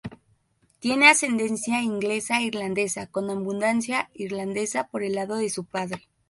[0.79, 6.07] Tiene ascendencia inglesa e irlandesa, con abundancia irlandesa por el lado de su padre.